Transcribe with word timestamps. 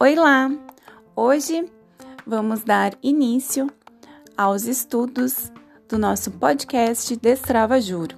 Oi 0.00 0.16
lá! 0.16 0.50
Hoje 1.14 1.70
vamos 2.26 2.64
dar 2.64 2.98
início 3.04 3.70
aos 4.36 4.64
estudos 4.64 5.52
do 5.88 5.96
nosso 5.96 6.32
podcast 6.32 7.16
Destrava 7.16 7.80
Juro. 7.80 8.16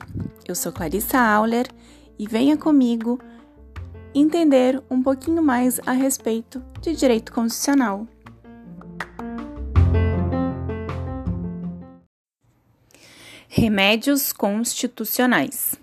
Eu 0.49 0.55
sou 0.55 0.73
Clarissa 0.73 1.19
Auler 1.19 1.69
e 2.19 2.27
venha 2.27 2.57
comigo 2.57 3.19
entender 4.15 4.83
um 4.91 5.03
pouquinho 5.03 5.43
mais 5.43 5.79
a 5.85 5.93
respeito 5.93 6.65
de 6.81 6.97
direito 6.97 7.35
constitucional. 7.35 8.07
Remédios 13.55 14.33
constitucionais. 14.33 15.75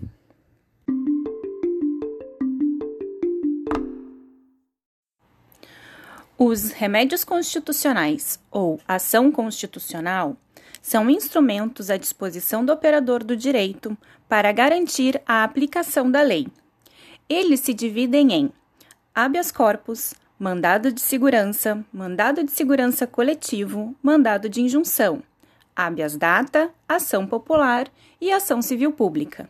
Os 6.36 6.72
remédios 6.72 7.24
constitucionais 7.24 8.40
ou 8.50 8.80
ação 8.88 9.32
constitucional 9.32 10.36
são 10.82 11.12
instrumentos 11.12 11.92
à 11.92 11.98
disposição 11.98 12.66
do 12.66 12.74
operador 12.74 13.24
do 13.24 13.38
direito 13.38 13.96
para 14.28 14.52
garantir 14.52 15.22
a 15.24 15.44
aplicação 15.44 16.10
da 16.10 16.24
lei. 16.24 16.48
Eles 17.30 17.60
se 17.60 17.76
dividem 17.76 18.34
em 18.34 18.52
habeas 19.14 19.52
corpus, 19.52 20.16
mandado 20.40 20.92
de 20.92 21.02
segurança, 21.02 21.86
mandado 21.94 22.44
de 22.44 22.50
segurança 22.50 23.06
coletivo, 23.06 23.96
mandado 24.02 24.50
de 24.50 24.60
injunção, 24.60 25.22
habeas 25.80 26.18
data, 26.18 26.70
ação 26.86 27.26
popular 27.26 27.88
e 28.20 28.34
ação 28.34 28.62
civil 28.62 28.92
pública. 28.92 29.50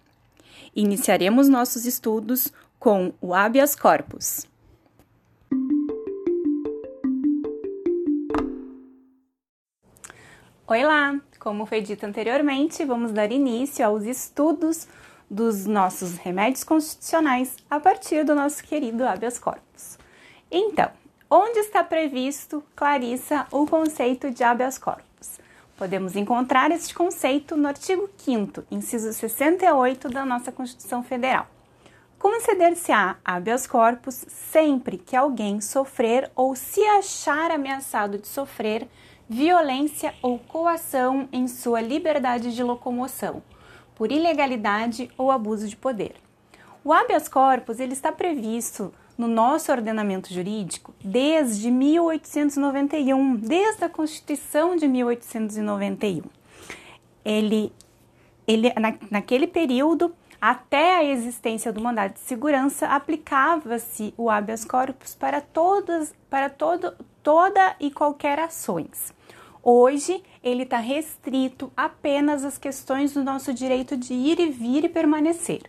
Iniciaremos 0.76 1.50
nossos 1.50 1.86
estudos 1.86 2.54
com 2.78 3.12
o 3.20 3.34
habeas 3.34 3.76
corpus. 3.76 4.48
Oi 10.68 10.84
lá! 10.84 11.20
Como 11.40 11.66
foi 11.66 11.82
dito 11.82 12.06
anteriormente, 12.06 12.86
vamos 12.86 13.12
dar 13.12 13.32
início 13.32 13.84
aos 13.84 14.04
estudos 14.04 14.88
dos 15.28 15.66
nossos 15.66 16.16
remédios 16.18 16.64
constitucionais 16.64 17.56
a 17.68 17.80
partir 17.80 18.24
do 18.24 18.36
nosso 18.36 18.64
querido 18.64 19.04
habeas 19.04 19.40
corpus. 19.40 19.98
Então, 20.52 20.92
onde 21.28 21.58
está 21.58 21.84
previsto, 21.84 22.64
Clarissa, 22.76 23.48
o 23.52 23.66
conceito 23.66 24.30
de 24.30 24.44
habeas 24.44 24.78
corpus? 24.78 25.09
Podemos 25.80 26.18
encontrar 26.18 26.72
este 26.72 26.94
conceito 26.94 27.56
no 27.56 27.66
artigo 27.66 28.10
5 28.18 28.66
inciso 28.70 29.14
68 29.14 30.10
da 30.10 30.26
nossa 30.26 30.52
Constituição 30.52 31.02
Federal. 31.02 31.48
Conceder-se-á 32.20 33.16
habeas 33.24 33.66
corpus 33.66 34.26
sempre 34.28 34.98
que 34.98 35.16
alguém 35.16 35.62
sofrer 35.62 36.30
ou 36.36 36.54
se 36.54 36.84
achar 36.84 37.50
ameaçado 37.50 38.18
de 38.18 38.28
sofrer 38.28 38.90
violência 39.30 40.14
ou 40.22 40.38
coação 40.38 41.30
em 41.32 41.48
sua 41.48 41.80
liberdade 41.80 42.54
de 42.54 42.62
locomoção, 42.62 43.42
por 43.96 44.12
ilegalidade 44.12 45.10
ou 45.18 45.32
abuso 45.32 45.66
de 45.66 45.78
poder. 45.78 46.16
O 46.84 46.92
habeas 46.92 47.30
corpus 47.30 47.80
ele 47.80 47.94
está 47.94 48.12
previsto 48.12 48.94
no 49.20 49.28
nosso 49.28 49.70
ordenamento 49.70 50.34
jurídico 50.34 50.96
desde 51.04 51.70
1891, 51.70 53.36
desde 53.36 53.84
a 53.84 53.90
Constituição 53.90 54.78
de 54.78 54.88
1891. 54.88 56.24
Ele, 57.26 57.74
ele 58.48 58.74
na, 58.80 58.96
naquele 59.12 59.46
período, 59.46 60.16
até 60.40 60.96
a 60.96 61.04
existência 61.04 61.74
do 61.74 61.82
mandado 61.82 62.14
de 62.14 62.22
segurança, 62.22 62.88
aplicava-se 62.88 64.14
o 64.16 64.30
habeas 64.30 64.64
corpus 64.64 65.14
para 65.14 65.42
todas, 65.42 66.16
para 66.30 66.50
todo, 66.50 66.96
toda 67.22 67.76
e 67.78 67.92
qualquer 67.92 68.40
ações. 68.40 69.14
Hoje, 69.62 70.24
ele 70.42 70.64
está 70.64 70.78
restrito 70.78 71.70
apenas 71.76 72.46
às 72.46 72.58
questões 72.58 73.14
do 73.14 73.22
nosso 73.22 73.54
direito 73.54 73.98
de 73.98 74.14
ir 74.14 74.40
e 74.40 74.50
vir 74.50 74.86
e 74.86 74.90
permanecer. 74.90 75.64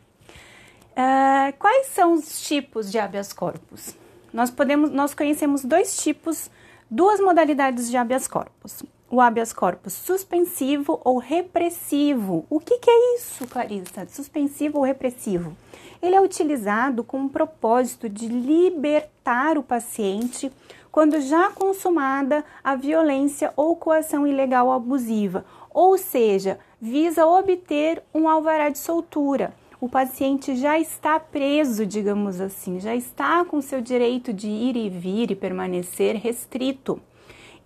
Uh, 1.00 1.56
quais 1.59 1.87
são 1.87 2.12
os 2.12 2.43
tipos 2.43 2.93
de 2.93 2.99
habeas 2.99 3.33
corpus? 3.33 3.97
Nós, 4.34 4.50
podemos, 4.50 4.91
nós 4.91 5.15
conhecemos 5.15 5.65
dois 5.65 5.97
tipos, 5.97 6.50
duas 6.91 7.19
modalidades 7.19 7.91
de 7.91 7.97
habeas 7.97 8.28
corpus. 8.28 8.83
O 9.11 9.19
habeas 9.19 9.50
corpus 9.50 9.94
suspensivo 9.94 11.00
ou 11.03 11.16
repressivo. 11.16 12.44
O 12.50 12.61
que, 12.61 12.77
que 12.77 12.91
é 12.91 13.16
isso, 13.16 13.47
Clarissa? 13.47 14.06
Suspensivo 14.11 14.77
ou 14.77 14.84
repressivo? 14.84 15.56
Ele 16.03 16.15
é 16.15 16.21
utilizado 16.21 17.03
com 17.03 17.25
o 17.25 17.31
propósito 17.31 18.06
de 18.06 18.28
libertar 18.28 19.56
o 19.56 19.62
paciente 19.62 20.53
quando 20.93 21.19
já 21.22 21.50
consumada 21.50 22.44
a 22.62 22.75
violência 22.75 23.55
ou 23.56 23.75
coação 23.75 24.27
ilegal 24.27 24.71
abusiva, 24.71 25.47
ou 25.71 25.97
seja, 25.97 26.59
visa 26.78 27.25
obter 27.25 28.03
um 28.15 28.28
alvará 28.28 28.69
de 28.69 28.78
soltura. 28.78 29.55
O 29.80 29.88
paciente 29.88 30.56
já 30.56 30.78
está 30.78 31.18
preso, 31.18 31.86
digamos 31.86 32.38
assim, 32.38 32.78
já 32.78 32.94
está 32.94 33.44
com 33.46 33.62
seu 33.62 33.80
direito 33.80 34.30
de 34.30 34.46
ir 34.46 34.76
e 34.76 34.91
vir 34.91 35.30
e 35.30 35.34
permanecer 35.34 36.16
restrito. 36.16 37.00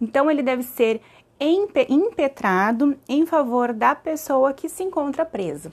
Então, 0.01 0.31
ele 0.31 0.43
deve 0.43 0.63
ser 0.63 1.01
impetrado 1.41 2.97
em 3.09 3.27
favor 3.27 3.73
da 3.73 3.97
pessoa 3.97 4.53
que 4.53 4.69
se 4.69 4.85
encontra 4.85 5.25
presa. 5.25 5.71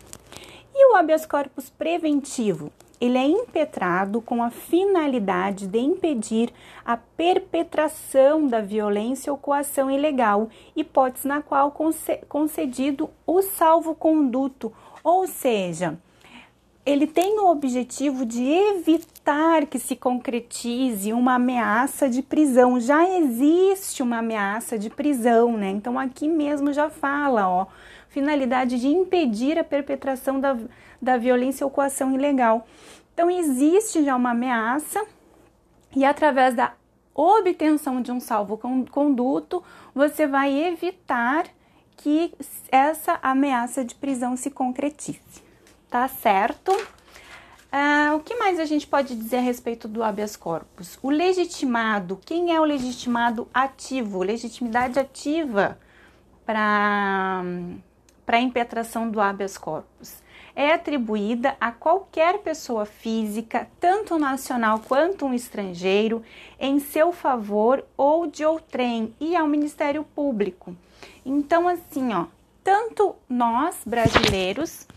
E 0.74 0.92
o 0.92 0.96
habeas 0.96 1.28
corpus 1.28 1.70
preventivo? 1.70 2.72
ele 3.02 3.18
é 3.18 3.26
impetrado 3.26 4.22
com 4.22 4.44
a 4.44 4.52
finalidade 4.52 5.66
de 5.66 5.80
impedir 5.80 6.54
a 6.86 6.96
perpetração 6.96 8.46
da 8.46 8.62
violência 8.62 9.34
ou 9.34 9.40
coação 9.40 9.90
ilegal, 9.90 10.50
hipótese 10.76 11.28
na 11.28 11.42
qual 11.42 11.74
concedido 12.30 13.10
o 13.26 13.42
salvo-conduto, 13.42 14.72
ou 15.04 15.26
seja, 15.26 15.98
ele 16.86 17.06
tem 17.06 17.40
o 17.40 17.50
objetivo 17.50 18.26
de 18.26 18.44
evitar 18.44 19.66
que 19.68 19.78
se 19.78 19.96
concretize 19.96 21.14
uma 21.14 21.36
ameaça 21.36 22.10
de 22.10 22.22
prisão. 22.22 22.80
Já 22.80 23.08
existe 23.18 24.02
uma 24.02 24.18
ameaça 24.18 24.80
de 24.80 24.90
prisão, 24.90 25.58
né? 25.58 25.70
Então 25.70 26.00
aqui 26.00 26.28
mesmo 26.28 26.74
já 26.74 26.90
fala, 26.90 27.48
ó, 27.48 27.68
finalidade 28.10 28.80
de 28.80 28.88
impedir 28.88 29.58
a 29.58 29.64
perpetração 29.64 30.40
da, 30.40 30.58
da 31.02 31.18
violência 31.18 31.66
ou 31.66 31.72
coação 31.72 32.14
ilegal. 32.14 32.68
Então, 33.14 33.30
existe 33.30 34.04
já 34.04 34.16
uma 34.16 34.32
ameaça 34.32 35.06
e 35.96 36.06
através 36.06 36.56
da 36.56 36.74
obtenção 37.14 38.02
de 38.02 38.12
um 38.12 38.20
salvo-conduto, 38.20 39.64
você 39.94 40.26
vai 40.26 40.54
evitar 40.68 41.46
que 41.98 42.34
essa 42.72 43.20
ameaça 43.22 43.84
de 43.84 43.96
prisão 43.96 44.36
se 44.36 44.50
concretize. 44.50 45.51
Tá 45.92 46.08
certo? 46.08 46.72
Uh, 46.72 48.16
o 48.16 48.22
que 48.22 48.36
mais 48.36 48.62
a 48.62 48.66
gente 48.66 48.88
pode 48.88 49.14
dizer 49.14 49.38
a 49.38 49.42
respeito 49.42 49.90
do 49.90 50.02
habeas 50.02 50.38
corpus? 50.38 50.98
O 51.04 51.10
legitimado, 51.10 52.18
quem 52.26 52.56
é 52.56 52.62
o 52.62 52.64
legitimado 52.64 53.46
ativo? 53.54 54.24
Legitimidade 54.24 54.98
ativa 54.98 55.78
para 56.46 57.44
a 58.26 58.40
impetração 58.40 59.12
do 59.12 59.20
habeas 59.20 59.58
corpus 59.58 60.24
é 60.56 60.72
atribuída 60.74 61.58
a 61.60 61.74
qualquer 61.74 62.38
pessoa 62.40 62.86
física, 62.86 63.68
tanto 63.78 64.18
nacional 64.18 64.80
quanto 64.80 65.26
um 65.26 65.34
estrangeiro, 65.34 66.24
em 66.58 66.80
seu 66.80 67.12
favor 67.12 67.84
ou 67.98 68.28
de 68.28 68.46
outrem 68.46 69.14
e 69.20 69.36
ao 69.36 69.46
Ministério 69.46 70.06
Público. 70.06 70.74
Então, 71.26 71.68
assim, 71.68 72.14
ó, 72.14 72.28
tanto 72.64 73.14
nós 73.28 73.76
brasileiros 73.86 74.88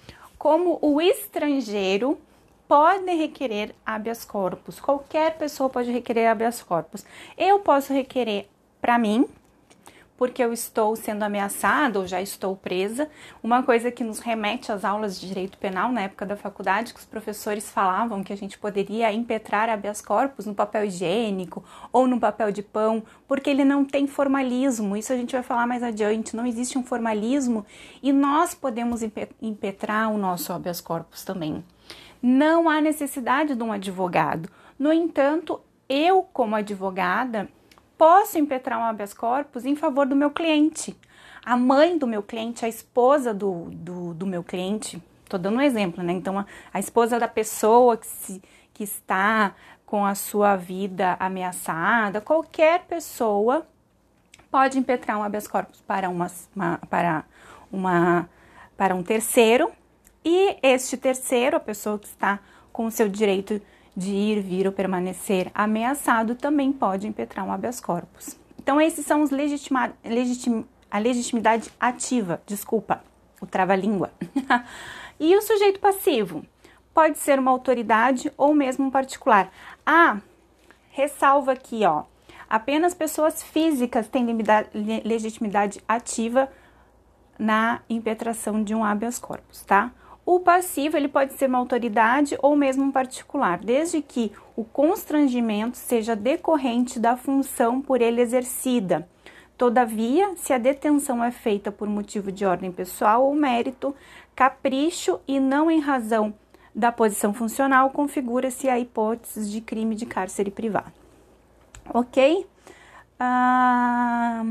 como 0.44 0.78
o 0.82 1.00
estrangeiro 1.00 2.18
podem 2.68 3.16
requerer 3.16 3.74
habeas 3.84 4.26
corpus. 4.26 4.78
Qualquer 4.78 5.38
pessoa 5.38 5.70
pode 5.70 5.90
requerer 5.90 6.26
habeas 6.26 6.62
corpus. 6.62 7.02
Eu 7.38 7.60
posso 7.60 7.94
requerer 7.94 8.46
para 8.78 8.98
mim, 8.98 9.26
porque 10.16 10.42
eu 10.42 10.52
estou 10.52 10.94
sendo 10.94 11.22
ameaçada 11.22 11.98
ou 11.98 12.06
já 12.06 12.22
estou 12.22 12.56
presa. 12.56 13.08
Uma 13.42 13.62
coisa 13.62 13.90
que 13.90 14.04
nos 14.04 14.20
remete 14.20 14.70
às 14.70 14.84
aulas 14.84 15.20
de 15.20 15.26
direito 15.26 15.58
penal 15.58 15.90
na 15.90 16.02
época 16.02 16.24
da 16.24 16.36
faculdade, 16.36 16.94
que 16.94 17.00
os 17.00 17.04
professores 17.04 17.70
falavam 17.70 18.22
que 18.22 18.32
a 18.32 18.36
gente 18.36 18.58
poderia 18.58 19.12
impetrar 19.12 19.68
habeas 19.68 20.00
corpus 20.00 20.46
no 20.46 20.54
papel 20.54 20.84
higiênico 20.84 21.64
ou 21.92 22.06
no 22.06 22.20
papel 22.20 22.52
de 22.52 22.62
pão, 22.62 23.02
porque 23.26 23.50
ele 23.50 23.64
não 23.64 23.84
tem 23.84 24.06
formalismo. 24.06 24.96
Isso 24.96 25.12
a 25.12 25.16
gente 25.16 25.32
vai 25.32 25.42
falar 25.42 25.66
mais 25.66 25.82
adiante. 25.82 26.36
Não 26.36 26.46
existe 26.46 26.78
um 26.78 26.84
formalismo 26.84 27.66
e 28.02 28.12
nós 28.12 28.54
podemos 28.54 29.02
impetrar 29.42 30.12
o 30.12 30.18
nosso 30.18 30.52
habeas 30.52 30.80
corpus 30.80 31.24
também. 31.24 31.64
Não 32.22 32.70
há 32.70 32.80
necessidade 32.80 33.54
de 33.54 33.62
um 33.62 33.72
advogado. 33.72 34.48
No 34.78 34.92
entanto, 34.92 35.60
eu, 35.88 36.22
como 36.32 36.56
advogada, 36.56 37.48
posso 37.96 38.38
impetrar 38.38 38.78
um 38.78 38.84
habeas 38.84 39.14
corpus 39.14 39.64
em 39.64 39.76
favor 39.76 40.06
do 40.06 40.16
meu 40.16 40.30
cliente. 40.30 40.96
A 41.44 41.56
mãe 41.56 41.98
do 41.98 42.06
meu 42.06 42.22
cliente, 42.22 42.64
a 42.64 42.68
esposa 42.68 43.34
do, 43.34 43.68
do, 43.70 44.14
do 44.14 44.26
meu 44.26 44.42
cliente, 44.42 45.02
Tô 45.28 45.38
dando 45.38 45.56
um 45.56 45.60
exemplo, 45.60 46.02
né? 46.04 46.12
Então, 46.12 46.38
a, 46.38 46.46
a 46.72 46.78
esposa 46.78 47.18
da 47.18 47.26
pessoa 47.26 47.96
que, 47.96 48.06
se, 48.06 48.42
que 48.72 48.84
está 48.84 49.54
com 49.86 50.04
a 50.04 50.14
sua 50.14 50.56
vida 50.56 51.16
ameaçada, 51.18 52.20
qualquer 52.20 52.84
pessoa 52.84 53.66
pode 54.50 54.78
impetrar 54.78 55.18
um 55.18 55.22
habeas 55.22 55.48
corpus 55.48 55.80
para 55.80 56.08
uma, 56.08 56.30
uma, 56.54 56.78
para 56.88 57.24
uma 57.72 58.28
para 58.76 58.94
um 58.94 59.04
terceiro 59.04 59.70
e 60.24 60.56
este 60.62 60.96
terceiro, 60.96 61.56
a 61.56 61.60
pessoa 61.60 61.98
que 61.98 62.06
está 62.06 62.40
com 62.72 62.86
o 62.86 62.90
seu 62.90 63.08
direito 63.08 63.62
de 63.96 64.10
ir, 64.10 64.40
vir 64.40 64.66
ou 64.66 64.72
permanecer 64.72 65.50
ameaçado, 65.54 66.34
também 66.34 66.72
pode 66.72 67.06
impetrar 67.06 67.46
um 67.46 67.52
habeas 67.52 67.80
corpus. 67.80 68.36
Então, 68.58 68.80
esses 68.80 69.04
são 69.04 69.22
os 69.22 69.30
legitima, 69.30 69.92
legitim, 70.04 70.64
a 70.90 70.98
legitimidade 70.98 71.70
ativa, 71.78 72.40
desculpa, 72.46 73.02
o 73.40 73.46
trava-língua. 73.46 74.10
e 75.20 75.36
o 75.36 75.42
sujeito 75.42 75.80
passivo 75.80 76.44
pode 76.92 77.18
ser 77.18 77.38
uma 77.38 77.50
autoridade 77.50 78.32
ou 78.36 78.54
mesmo 78.54 78.86
um 78.86 78.90
particular. 78.90 79.52
Ah, 79.84 80.18
ressalva 80.90 81.52
aqui, 81.52 81.84
ó. 81.84 82.04
Apenas 82.48 82.94
pessoas 82.94 83.42
físicas 83.42 84.06
têm 84.06 84.26
legitimidade 85.04 85.80
ativa 85.88 86.48
na 87.38 87.80
impetração 87.90 88.62
de 88.62 88.74
um 88.74 88.84
habeas 88.84 89.18
corpus, 89.18 89.62
tá? 89.62 89.90
O 90.26 90.40
passivo 90.40 90.96
ele 90.96 91.08
pode 91.08 91.34
ser 91.34 91.48
uma 91.48 91.58
autoridade 91.58 92.36
ou 92.40 92.56
mesmo 92.56 92.82
um 92.82 92.90
particular, 92.90 93.58
desde 93.58 94.00
que 94.00 94.32
o 94.56 94.64
constrangimento 94.64 95.76
seja 95.76 96.16
decorrente 96.16 96.98
da 96.98 97.16
função 97.16 97.82
por 97.82 98.00
ele 98.00 98.22
exercida. 98.22 99.06
Todavia, 99.56 100.34
se 100.36 100.52
a 100.52 100.58
detenção 100.58 101.22
é 101.22 101.30
feita 101.30 101.70
por 101.70 101.88
motivo 101.88 102.32
de 102.32 102.44
ordem 102.44 102.72
pessoal 102.72 103.24
ou 103.24 103.34
mérito, 103.34 103.94
capricho 104.34 105.20
e 105.28 105.38
não 105.38 105.70
em 105.70 105.78
razão 105.78 106.34
da 106.74 106.90
posição 106.90 107.32
funcional, 107.32 107.90
configura-se 107.90 108.68
a 108.68 108.78
hipótese 108.78 109.48
de 109.50 109.60
crime 109.60 109.94
de 109.94 110.06
cárcere 110.06 110.50
privado. 110.50 110.92
Ok? 111.92 112.46
Ah, 113.20 114.42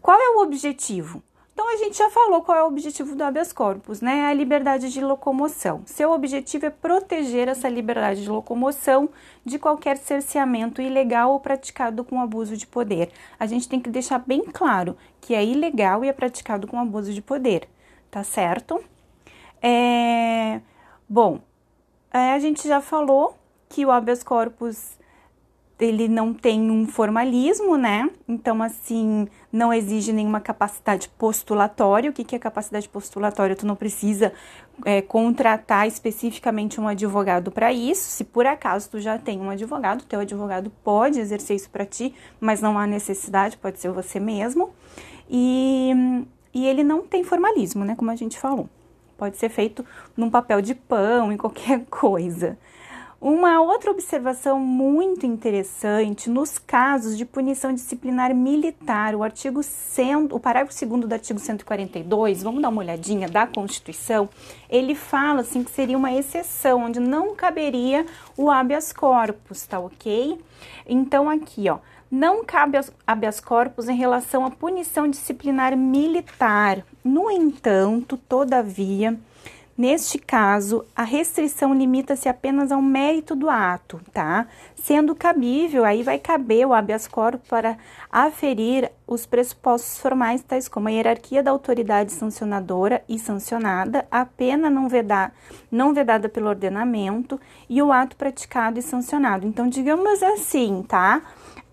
qual 0.00 0.18
é 0.18 0.36
o 0.36 0.42
objetivo? 0.42 1.22
Então, 1.56 1.72
a 1.72 1.76
gente 1.78 1.96
já 1.96 2.10
falou 2.10 2.42
qual 2.42 2.58
é 2.58 2.62
o 2.62 2.66
objetivo 2.66 3.16
do 3.16 3.24
habeas 3.24 3.50
corpus, 3.50 4.02
né? 4.02 4.26
A 4.26 4.34
liberdade 4.34 4.92
de 4.92 5.00
locomoção. 5.00 5.80
Seu 5.86 6.12
objetivo 6.12 6.66
é 6.66 6.70
proteger 6.70 7.48
essa 7.48 7.66
liberdade 7.66 8.24
de 8.24 8.28
locomoção 8.28 9.08
de 9.42 9.58
qualquer 9.58 9.96
cerceamento 9.96 10.82
ilegal 10.82 11.32
ou 11.32 11.40
praticado 11.40 12.04
com 12.04 12.20
abuso 12.20 12.58
de 12.58 12.66
poder. 12.66 13.10
A 13.40 13.46
gente 13.46 13.70
tem 13.70 13.80
que 13.80 13.88
deixar 13.88 14.18
bem 14.18 14.44
claro 14.44 14.98
que 15.18 15.34
é 15.34 15.42
ilegal 15.42 16.04
e 16.04 16.08
é 16.08 16.12
praticado 16.12 16.66
com 16.66 16.78
abuso 16.78 17.10
de 17.10 17.22
poder, 17.22 17.66
tá 18.10 18.22
certo? 18.22 18.84
É... 19.62 20.60
Bom, 21.08 21.40
é, 22.12 22.32
a 22.32 22.38
gente 22.38 22.68
já 22.68 22.82
falou 22.82 23.34
que 23.70 23.86
o 23.86 23.90
habeas 23.90 24.22
corpus 24.22 24.98
ele 25.78 26.08
não 26.08 26.32
tem 26.32 26.70
um 26.70 26.86
formalismo, 26.86 27.76
né? 27.76 28.08
Então, 28.26 28.62
assim, 28.62 29.28
não 29.52 29.72
exige 29.72 30.12
nenhuma 30.12 30.40
capacidade 30.40 31.08
postulatória. 31.18 32.10
O 32.10 32.12
que, 32.12 32.24
que 32.24 32.34
é 32.34 32.38
capacidade 32.38 32.88
postulatória? 32.88 33.54
Tu 33.54 33.66
não 33.66 33.76
precisa 33.76 34.32
é, 34.84 35.02
contratar 35.02 35.86
especificamente 35.86 36.80
um 36.80 36.88
advogado 36.88 37.50
para 37.50 37.72
isso. 37.72 38.08
Se 38.10 38.24
por 38.24 38.46
acaso 38.46 38.90
tu 38.90 39.00
já 39.00 39.18
tem 39.18 39.38
um 39.38 39.50
advogado, 39.50 40.04
teu 40.04 40.20
advogado 40.20 40.72
pode 40.82 41.20
exercer 41.20 41.56
isso 41.56 41.68
para 41.68 41.84
ti, 41.84 42.14
mas 42.40 42.62
não 42.62 42.78
há 42.78 42.86
necessidade, 42.86 43.58
pode 43.58 43.78
ser 43.78 43.90
você 43.90 44.18
mesmo. 44.18 44.70
E, 45.28 45.92
e 46.54 46.66
ele 46.66 46.82
não 46.82 47.06
tem 47.06 47.22
formalismo, 47.22 47.84
né? 47.84 47.94
Como 47.94 48.10
a 48.10 48.16
gente 48.16 48.38
falou. 48.38 48.66
Pode 49.18 49.36
ser 49.36 49.50
feito 49.50 49.84
num 50.16 50.30
papel 50.30 50.62
de 50.62 50.74
pão, 50.74 51.30
em 51.30 51.36
qualquer 51.36 51.84
coisa. 51.90 52.58
Uma 53.28 53.60
outra 53.60 53.90
observação 53.90 54.60
muito 54.60 55.26
interessante 55.26 56.30
nos 56.30 56.60
casos 56.60 57.18
de 57.18 57.24
punição 57.24 57.74
disciplinar 57.74 58.32
militar, 58.32 59.16
o 59.16 59.24
artigo 59.24 59.64
100, 59.64 60.28
o 60.30 60.38
parágrafo 60.38 60.86
2 60.86 61.08
do 61.08 61.12
artigo 61.12 61.40
142, 61.40 62.44
vamos 62.44 62.62
dar 62.62 62.68
uma 62.68 62.82
olhadinha 62.82 63.28
da 63.28 63.44
Constituição, 63.44 64.28
ele 64.70 64.94
fala 64.94 65.40
assim 65.40 65.64
que 65.64 65.72
seria 65.72 65.98
uma 65.98 66.12
exceção 66.12 66.84
onde 66.84 67.00
não 67.00 67.34
caberia 67.34 68.06
o 68.36 68.48
habeas 68.48 68.92
corpus, 68.92 69.66
tá 69.66 69.80
OK? 69.80 70.38
Então 70.86 71.28
aqui, 71.28 71.68
ó, 71.68 71.78
não 72.08 72.44
cabe 72.44 72.78
habeas 73.04 73.40
corpus 73.40 73.88
em 73.88 73.96
relação 73.96 74.46
à 74.46 74.52
punição 74.52 75.08
disciplinar 75.08 75.76
militar. 75.76 76.86
No 77.02 77.28
entanto, 77.28 78.16
todavia, 78.16 79.18
Neste 79.76 80.18
caso, 80.18 80.86
a 80.96 81.02
restrição 81.02 81.74
limita-se 81.74 82.30
apenas 82.30 82.72
ao 82.72 82.80
mérito 82.80 83.36
do 83.36 83.50
ato, 83.50 84.00
tá? 84.10 84.46
Sendo 84.74 85.14
cabível, 85.14 85.84
aí 85.84 86.02
vai 86.02 86.18
caber 86.18 86.66
o 86.66 86.72
habeas 86.72 87.06
corpus 87.06 87.46
para 87.46 87.76
aferir 88.10 88.90
os 89.06 89.26
pressupostos 89.26 89.98
formais, 89.98 90.42
tais 90.42 90.66
como 90.66 90.88
a 90.88 90.90
hierarquia 90.90 91.42
da 91.42 91.50
autoridade 91.50 92.10
sancionadora 92.10 93.04
e 93.06 93.18
sancionada, 93.18 94.06
a 94.10 94.24
pena 94.24 94.70
não, 94.70 94.88
vedar, 94.88 95.34
não 95.70 95.92
vedada 95.92 96.26
pelo 96.26 96.48
ordenamento 96.48 97.38
e 97.68 97.82
o 97.82 97.92
ato 97.92 98.16
praticado 98.16 98.78
e 98.78 98.82
sancionado. 98.82 99.46
Então, 99.46 99.68
digamos 99.68 100.22
assim, 100.22 100.82
tá? 100.88 101.20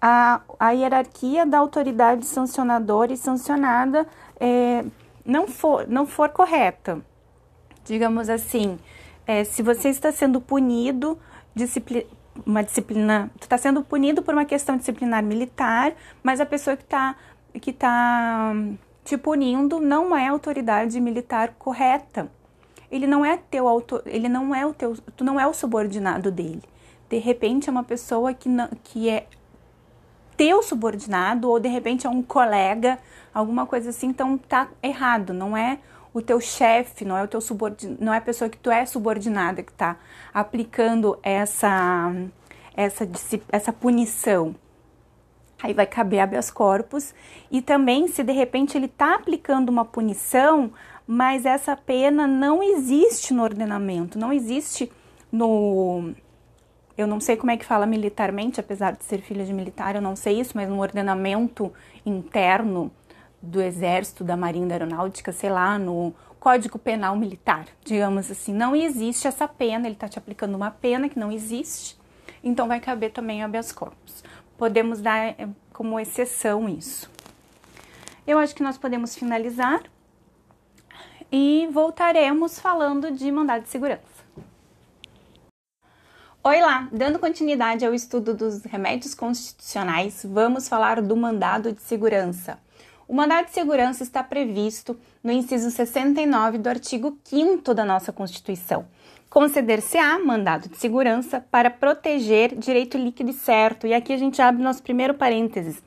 A, 0.01 0.41
a 0.59 0.71
hierarquia 0.71 1.45
da 1.45 1.57
autoridade 1.57 2.25
sancionadora 2.25 3.13
e 3.13 3.17
sancionada 3.17 4.06
é, 4.38 4.83
não, 5.25 5.47
for, 5.47 5.88
não 5.88 6.06
for 6.06 6.27
correta 6.27 7.01
digamos 7.83 8.30
assim, 8.30 8.77
é, 9.25 9.44
se 9.44 9.62
você 9.62 9.89
está 9.89 10.12
sendo 10.12 10.39
punido, 10.41 11.18
disciplina, 11.56 12.06
uma 12.45 12.63
disciplina, 12.63 13.30
tu 13.39 13.44
está 13.44 13.57
sendo 13.57 13.83
punido 13.83 14.21
por 14.21 14.33
uma 14.33 14.45
questão 14.45 14.75
disciplinar 14.75 15.24
militar, 15.24 15.94
mas 16.21 16.41
a 16.41 16.45
pessoa 16.45 16.75
que 16.75 16.83
está 16.83 17.15
que 17.62 17.71
tá 17.71 18.51
te 19.03 19.15
punindo 19.18 19.80
não 19.80 20.15
é 20.15 20.27
autoridade 20.27 21.00
militar 21.00 21.53
correta. 21.59 22.31
Ele 22.89 23.06
não 23.06 23.24
é 23.24 23.38
teu 23.38 23.68
auto, 23.68 24.01
ele 24.06 24.27
não 24.27 24.53
é 24.56 24.65
o 24.65 24.74
teu, 24.74 24.95
tu 25.15 25.24
não 25.24 25.39
é 25.39 25.45
o 25.45 25.53
subordinado 25.53 26.31
dele. 26.31 26.63
De 27.09 27.18
repente 27.18 27.69
é 27.69 27.71
uma 27.71 27.83
pessoa 27.83 28.33
que 28.33 28.50
não, 28.50 28.69
que 28.83 29.09
é 29.09 29.27
teu 30.35 30.63
subordinado 30.63 31.50
ou 31.50 31.59
de 31.59 31.69
repente 31.69 32.07
é 32.07 32.09
um 32.09 32.24
colega, 32.24 32.97
alguma 33.33 33.65
coisa 33.65 33.91
assim, 33.91 34.07
então 34.07 34.38
tá 34.38 34.69
errado, 34.81 35.33
não 35.33 35.56
é 35.56 35.80
o 36.13 36.21
teu 36.21 36.39
chefe, 36.39 37.04
não 37.04 37.18
é 37.18 37.24
o 37.24 37.27
teu 37.27 37.42
subordinado, 37.42 38.04
não 38.04 38.13
é 38.13 38.18
a 38.18 38.21
pessoa 38.21 38.50
que 38.50 38.57
tu 38.57 38.69
é 38.69 38.86
subordinada 38.86 39.63
que 39.63 39.71
está 39.71 39.98
aplicando 40.33 41.18
essa, 41.23 42.14
essa, 42.76 43.09
essa 43.52 43.73
punição. 43.73 44.56
Aí 45.61 45.73
vai 45.73 45.85
caber 45.85 46.19
habeas 46.19 46.52
corpus 46.52 47.16
e 47.49 47.61
também 47.61 48.07
se 48.07 48.21
de 48.21 48.33
repente 48.33 48.78
ele 48.78 48.85
está 48.85 49.16
aplicando 49.16 49.69
uma 49.69 49.85
punição, 49.85 50.71
mas 51.07 51.45
essa 51.45 51.76
pena 51.76 52.28
não 52.28 52.61
existe 52.61 53.33
no 53.33 53.42
ordenamento, 53.42 54.19
não 54.19 54.31
existe 54.31 54.92
no 55.31 56.14
eu 56.95 57.07
não 57.07 57.19
sei 57.19 57.35
como 57.35 57.49
é 57.49 57.57
que 57.57 57.66
fala 57.66 57.87
militarmente, 57.87 58.59
apesar 58.59 58.92
de 58.92 59.04
ser 59.04 59.19
filha 59.21 59.44
de 59.44 59.52
militar, 59.52 59.95
eu 59.95 60.02
não 60.02 60.16
sei 60.16 60.40
isso, 60.40 60.52
mas 60.54 60.69
no 60.69 60.80
ordenamento 60.80 61.73
interno 62.06 62.92
do 63.44 63.62
Exército, 63.62 64.23
da 64.23 64.38
Marinha 64.38 64.68
da 64.68 64.76
Aeronáutica, 64.76 65.33
sei 65.33 65.50
lá, 65.50 65.78
no 65.78 66.14
Código 66.40 66.80
Penal 66.80 67.14
Militar, 67.18 67.66
digamos 67.83 68.31
assim. 68.31 68.54
Não 68.54 68.73
existe 68.73 69.28
essa 69.28 69.50
pena, 69.50 69.85
ele 69.85 69.95
está 69.95 70.07
te 70.07 70.18
aplicando 70.18 70.56
uma 70.56 70.71
pena 70.71 71.09
que 71.09 71.19
não 71.19 71.30
existe, 71.30 72.00
então 72.42 72.69
vai 72.69 72.80
caber 72.80 73.12
também 73.12 73.44
habeas 73.44 73.73
corpus. 73.73 74.23
Podemos 74.57 75.02
dar 75.02 75.35
eh, 75.38 75.50
como 75.73 76.00
exceção 76.00 76.69
isso. 76.69 77.12
Eu 78.26 78.40
acho 78.40 78.56
que 78.56 78.64
nós 78.64 78.78
podemos 78.78 79.14
finalizar 79.14 79.83
e 81.30 81.68
voltaremos 81.69 82.57
falando 82.59 83.12
de 83.12 83.30
mandado 83.30 83.64
de 83.64 83.69
segurança. 83.69 84.02
Oi 86.45 86.62
lá, 86.62 86.88
dando 86.92 87.19
continuidade 87.19 87.85
ao 87.85 87.94
estudo 87.94 88.33
dos 88.33 88.64
remédios 88.64 89.14
constitucionais, 89.14 90.26
vamos 90.26 90.69
falar 90.69 91.02
do 91.02 91.16
mandado 91.16 91.73
de 91.73 91.81
segurança. 91.81 92.57
O 93.13 93.15
mandado 93.15 93.45
de 93.45 93.51
segurança 93.51 94.01
está 94.01 94.23
previsto 94.23 94.99
no 95.23 95.31
inciso 95.31 95.69
69 95.69 96.57
do 96.57 96.67
artigo 96.67 97.15
5 97.25 97.71
da 97.71 97.85
nossa 97.85 98.11
Constituição. 98.11 98.87
Conceder-se-á 99.29 100.17
mandado 100.17 100.67
de 100.67 100.77
segurança 100.77 101.39
para 101.39 101.69
proteger 101.69 102.55
direito 102.55 102.97
líquido 102.97 103.29
e 103.29 103.33
certo. 103.33 103.85
E 103.85 103.93
aqui 103.93 104.13
a 104.13 104.17
gente 104.17 104.41
abre 104.41 104.63
nosso 104.63 104.81
primeiro 104.81 105.13
parênteses. 105.13 105.79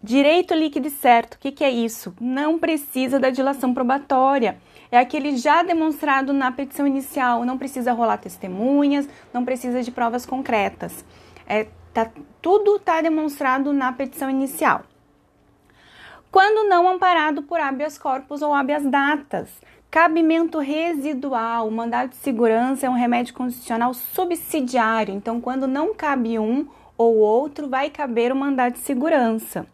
Direito 0.00 0.54
líquido 0.54 0.86
e 0.86 0.90
certo, 0.92 1.34
o 1.34 1.38
que, 1.40 1.50
que 1.50 1.64
é 1.64 1.70
isso? 1.72 2.14
Não 2.20 2.60
precisa 2.60 3.18
da 3.18 3.30
dilação 3.30 3.74
probatória. 3.74 4.56
É 4.88 5.00
aquele 5.00 5.36
já 5.36 5.64
demonstrado 5.64 6.32
na 6.32 6.52
petição 6.52 6.86
inicial. 6.86 7.44
Não 7.44 7.58
precisa 7.58 7.92
rolar 7.92 8.18
testemunhas, 8.18 9.08
não 9.34 9.44
precisa 9.44 9.82
de 9.82 9.90
provas 9.90 10.24
concretas. 10.24 11.04
É, 11.44 11.66
tá, 11.92 12.08
tudo 12.40 12.76
está 12.76 13.00
demonstrado 13.00 13.72
na 13.72 13.92
petição 13.92 14.30
inicial 14.30 14.84
quando 16.32 16.66
não 16.66 16.88
amparado 16.88 17.42
por 17.42 17.60
habeas 17.60 17.98
corpus 17.98 18.40
ou 18.40 18.54
habeas 18.54 18.82
datas. 18.84 19.50
Cabimento 19.90 20.58
residual. 20.58 21.68
O 21.68 21.70
mandado 21.70 22.08
de 22.08 22.16
segurança 22.16 22.86
é 22.86 22.90
um 22.90 22.94
remédio 22.94 23.34
constitucional 23.34 23.92
subsidiário. 23.92 25.14
Então, 25.14 25.38
quando 25.42 25.68
não 25.68 25.94
cabe 25.94 26.38
um 26.38 26.66
ou 26.96 27.18
outro, 27.18 27.68
vai 27.68 27.90
caber 27.90 28.32
o 28.32 28.36
mandado 28.36 28.72
de 28.72 28.78
segurança. 28.78 29.66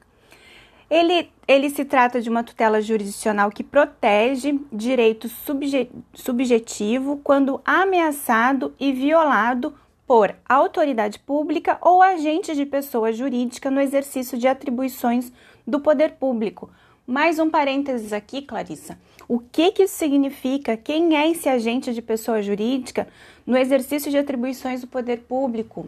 Ele, 0.91 1.31
ele 1.47 1.71
se 1.71 1.85
trata 1.85 2.21
de 2.21 2.29
uma 2.29 2.43
tutela 2.43 2.83
jurisdicional 2.83 3.51
que 3.51 3.63
protege 3.63 4.59
direito 4.73 5.29
subje, 5.29 5.89
subjetivo 6.13 7.21
quando 7.23 7.61
ameaçado 7.65 8.75
e 8.81 8.93
violado 8.93 9.75
por 10.09 10.35
autoridade 10.49 11.19
pública 11.19 11.77
ou 11.83 12.03
agente 12.03 12.55
de 12.57 12.65
pessoa 12.65 13.13
jurídica 13.13 13.71
no 13.71 13.81
exercício 13.81 14.39
de 14.39 14.49
atribuições 14.49 15.31
do 15.69 15.79
poder 15.79 16.13
público. 16.13 16.71
Mais 17.07 17.39
um 17.39 17.51
parênteses 17.51 18.13
aqui, 18.13 18.41
Clarissa. 18.41 18.99
O 19.29 19.39
que, 19.39 19.71
que 19.71 19.83
isso 19.83 19.97
significa? 19.97 20.79
Quem 20.79 21.15
é 21.15 21.31
esse 21.31 21.47
agente 21.47 21.93
de 21.93 22.01
pessoa 22.01 22.41
jurídica 22.41 23.07
no 23.47 23.57
exercício 23.57 24.11
de 24.11 24.17
atribuições 24.17 24.81
do 24.81 24.87
poder 24.87 25.19
público? 25.21 25.87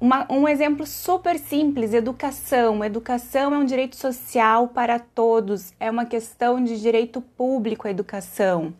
Uma, 0.00 0.26
um 0.30 0.48
exemplo 0.48 0.86
super 0.86 1.38
simples: 1.38 1.92
educação. 1.92 2.82
Educação 2.82 3.54
é 3.54 3.58
um 3.58 3.64
direito 3.64 3.96
social 3.96 4.68
para 4.68 4.98
todos, 4.98 5.74
é 5.78 5.90
uma 5.90 6.06
questão 6.06 6.64
de 6.64 6.80
direito 6.80 7.20
público 7.20 7.86
a 7.86 7.90
educação. 7.90 8.72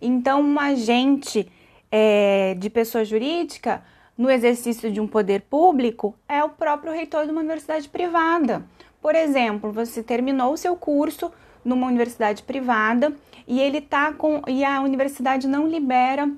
Então, 0.00 0.40
um 0.40 0.58
agente 0.58 1.50
é, 1.90 2.54
de 2.54 2.70
pessoa 2.70 3.04
jurídica 3.04 3.82
no 4.16 4.30
exercício 4.30 4.92
de 4.92 5.00
um 5.00 5.06
poder 5.06 5.42
público 5.42 6.14
é 6.28 6.44
o 6.44 6.50
próprio 6.50 6.92
reitor 6.92 7.24
de 7.24 7.32
uma 7.32 7.40
universidade 7.40 7.88
privada. 7.88 8.64
Por 9.00 9.14
exemplo, 9.14 9.72
você 9.72 10.02
terminou 10.02 10.52
o 10.52 10.56
seu 10.56 10.76
curso 10.76 11.32
numa 11.64 11.86
universidade 11.86 12.42
privada 12.42 13.14
e 13.46 13.60
ele 13.60 13.80
tá 13.80 14.12
com 14.12 14.42
e 14.46 14.64
a 14.64 14.80
universidade 14.80 15.48
não 15.48 15.66
libera 15.66 16.30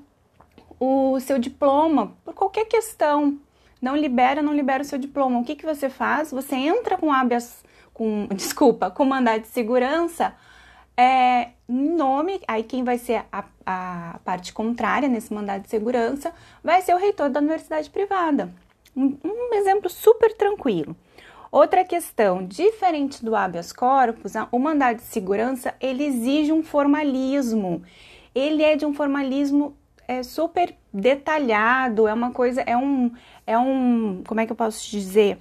o 0.79 1.19
seu 1.19 1.37
diploma 1.37 2.15
por 2.23 2.33
qualquer 2.33 2.65
questão. 2.65 3.37
Não 3.81 3.95
libera, 3.95 4.41
não 4.41 4.53
libera 4.53 4.81
o 4.81 4.85
seu 4.85 4.97
diploma. 4.97 5.39
O 5.39 5.43
que, 5.43 5.55
que 5.55 5.65
você 5.65 5.89
faz? 5.89 6.31
Você 6.31 6.55
entra 6.55 6.97
com 6.97 7.11
habeas, 7.11 7.63
com, 7.93 8.27
desculpa, 8.33 8.89
com 8.89 9.05
mandado 9.05 9.41
de 9.41 9.47
segurança, 9.47 10.33
é, 10.95 11.49
nome, 11.67 12.39
aí 12.47 12.63
quem 12.63 12.83
vai 12.83 12.97
ser 12.97 13.25
a, 13.31 13.43
a 13.65 14.19
parte 14.23 14.53
contrária 14.53 15.09
nesse 15.09 15.33
mandado 15.33 15.63
de 15.63 15.69
segurança 15.69 16.31
vai 16.63 16.81
ser 16.81 16.93
o 16.93 16.97
reitor 16.97 17.29
da 17.29 17.39
universidade 17.39 17.89
privada. 17.89 18.53
Um, 18.95 19.17
um 19.23 19.53
exemplo 19.55 19.89
super 19.89 20.33
tranquilo. 20.35 20.95
Outra 21.53 21.83
questão, 21.83 22.43
diferente 22.43 23.23
do 23.23 23.35
habeas 23.35 23.71
corpus, 23.71 24.33
o 24.51 24.57
mandado 24.57 24.95
de 24.95 25.03
segurança 25.03 25.75
ele 25.79 26.03
exige 26.03 26.51
um 26.51 26.63
formalismo. 26.63 27.83
Ele 28.33 28.63
é 28.63 28.75
de 28.75 28.87
um 28.87 28.91
formalismo 28.91 29.77
é, 30.07 30.23
super 30.23 30.75
detalhado, 30.91 32.07
é 32.07 32.13
uma 32.15 32.31
coisa, 32.31 32.61
é 32.61 32.75
um, 32.75 33.11
é 33.45 33.55
um, 33.55 34.23
como 34.27 34.41
é 34.41 34.47
que 34.47 34.51
eu 34.51 34.55
posso 34.55 34.89
dizer? 34.89 35.37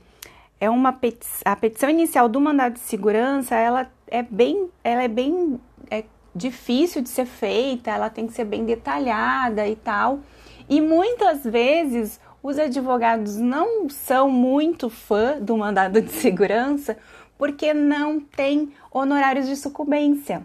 É 0.60 0.68
uma 0.68 0.92
petição, 0.92 1.40
a 1.46 1.56
petição 1.56 1.88
inicial 1.88 2.28
do 2.28 2.38
mandado 2.38 2.74
de 2.74 2.80
segurança, 2.80 3.56
ela 3.56 3.90
é 4.06 4.22
bem, 4.22 4.68
ela 4.84 5.02
é 5.02 5.08
bem 5.08 5.58
é 5.90 6.04
difícil 6.36 7.00
de 7.00 7.08
ser 7.08 7.24
feita, 7.24 7.90
ela 7.90 8.10
tem 8.10 8.26
que 8.26 8.34
ser 8.34 8.44
bem 8.44 8.66
detalhada 8.66 9.66
e 9.66 9.76
tal. 9.76 10.20
E 10.68 10.78
muitas 10.78 11.42
vezes 11.42 12.20
os 12.42 12.58
advogados 12.58 13.36
não 13.36 13.88
são 13.88 14.28
muito 14.28 14.90
fã 14.90 15.38
do 15.40 15.56
mandado 15.56 16.00
de 16.00 16.10
segurança 16.10 16.96
porque 17.38 17.72
não 17.72 18.20
tem 18.20 18.72
honorários 18.90 19.46
de 19.46 19.56
sucumbência. 19.56 20.44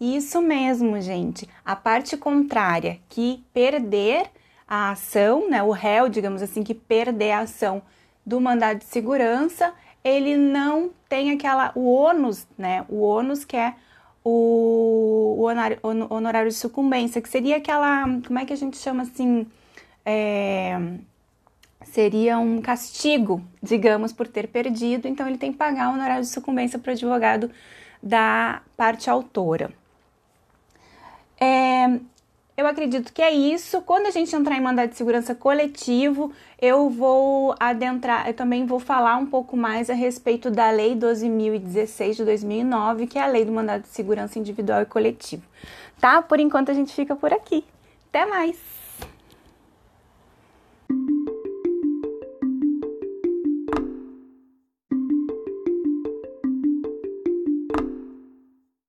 Isso 0.00 0.40
mesmo, 0.40 1.00
gente. 1.00 1.48
A 1.64 1.76
parte 1.76 2.16
contrária, 2.16 2.98
que 3.08 3.44
perder 3.52 4.30
a 4.66 4.92
ação, 4.92 5.50
né, 5.50 5.62
o 5.62 5.70
réu, 5.70 6.08
digamos 6.08 6.40
assim, 6.40 6.62
que 6.62 6.74
perder 6.74 7.32
a 7.32 7.40
ação 7.40 7.82
do 8.24 8.40
mandado 8.40 8.78
de 8.78 8.84
segurança, 8.84 9.74
ele 10.02 10.36
não 10.36 10.90
tem 11.08 11.32
aquela 11.32 11.72
o 11.74 11.92
ônus, 11.92 12.46
né? 12.56 12.86
O 12.88 13.02
ônus 13.02 13.44
que 13.44 13.56
é 13.56 13.74
o, 14.24 15.36
o 15.38 15.42
honorário, 15.42 15.78
honorário 15.82 16.50
de 16.50 16.56
sucumbência, 16.56 17.20
que 17.20 17.28
seria 17.28 17.56
aquela, 17.56 18.04
como 18.26 18.38
é 18.38 18.44
que 18.44 18.52
a 18.52 18.56
gente 18.56 18.76
chama 18.76 19.02
assim, 19.02 19.46
é, 20.04 20.78
seria 21.84 22.38
um 22.38 22.60
castigo, 22.60 23.42
digamos, 23.62 24.12
por 24.12 24.26
ter 24.26 24.48
perdido, 24.48 25.08
então 25.08 25.26
ele 25.26 25.38
tem 25.38 25.52
que 25.52 25.58
pagar 25.58 25.90
o 25.90 25.94
honorário 25.94 26.22
de 26.22 26.28
sucumbência 26.28 26.78
para 26.78 26.90
o 26.90 26.92
advogado 26.92 27.50
da 28.02 28.62
parte 28.76 29.08
autora. 29.08 29.70
É, 31.40 31.98
eu 32.56 32.66
acredito 32.66 33.12
que 33.12 33.22
é 33.22 33.32
isso. 33.32 33.80
Quando 33.80 34.06
a 34.06 34.10
gente 34.10 34.36
entrar 34.36 34.56
em 34.56 34.60
mandado 34.60 34.90
de 34.90 34.96
segurança 34.96 35.34
coletivo, 35.34 36.30
eu 36.60 36.90
vou 36.90 37.54
adentrar, 37.58 38.28
eu 38.28 38.34
também 38.34 38.66
vou 38.66 38.78
falar 38.78 39.16
um 39.16 39.24
pouco 39.24 39.56
mais 39.56 39.88
a 39.88 39.94
respeito 39.94 40.50
da 40.50 40.70
Lei 40.70 40.94
12.016 40.94 42.16
de 42.16 42.24
2009, 42.24 43.06
que 43.06 43.18
é 43.18 43.22
a 43.22 43.26
Lei 43.26 43.46
do 43.46 43.52
Mandado 43.52 43.82
de 43.82 43.88
Segurança 43.88 44.38
Individual 44.38 44.82
e 44.82 44.86
Coletivo. 44.86 45.42
Tá? 45.98 46.20
Por 46.20 46.38
enquanto 46.38 46.70
a 46.70 46.74
gente 46.74 46.92
fica 46.94 47.16
por 47.16 47.32
aqui. 47.32 47.64
Até 48.08 48.26
mais! 48.26 48.79